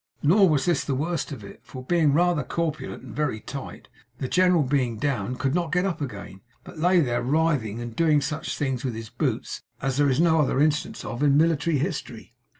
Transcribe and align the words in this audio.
Nor 0.23 0.49
was 0.49 0.65
this 0.65 0.83
the 0.83 0.95
worst 0.95 1.31
of 1.31 1.43
it; 1.43 1.59
for 1.61 1.83
being 1.83 2.11
rather 2.11 2.41
corpulent 2.43 3.03
and 3.03 3.15
very 3.15 3.39
tight, 3.39 3.87
the 4.17 4.27
general 4.27 4.63
being 4.63 4.97
down, 4.97 5.35
could 5.35 5.53
not 5.53 5.71
get 5.71 5.85
up 5.85 6.01
again, 6.01 6.41
but 6.63 6.79
lay 6.79 7.01
there 7.01 7.21
writhing 7.21 7.79
and 7.79 7.95
doing 7.95 8.19
such 8.19 8.57
things 8.57 8.83
with 8.83 8.95
his 8.95 9.11
boots, 9.11 9.61
as 9.79 9.97
there 9.97 10.09
is 10.09 10.19
no 10.19 10.39
other 10.41 10.59
instance 10.59 11.05
of 11.05 11.21
in 11.21 11.37
military 11.37 11.77
history. 11.77 12.33